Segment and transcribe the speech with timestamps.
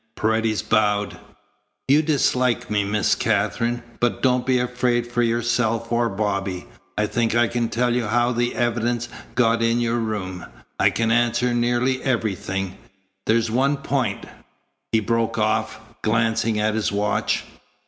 [0.15, 1.19] Paredes bowed.
[1.87, 6.65] "You dislike me, Miss Katherine, but don't be afraid for yourself or Bobby.
[6.97, 10.43] I think I can tell you how the evidence got in your room.
[10.79, 12.79] I can answer nearly everything.
[13.27, 14.25] There's one point"
[14.91, 17.43] He broke off, glancing at his watch.